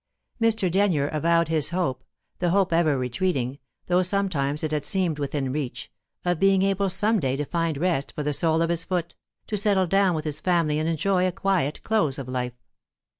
[0.41, 0.71] Mr.
[0.71, 2.03] Denyer avowed his hope
[2.39, 5.91] the hope ever retreating, though sometimes it had seemed within reach
[6.25, 9.13] of being able some day to find rest for the sole of his foot,
[9.45, 12.57] to settle down with his family and enjoy a quiet close of life.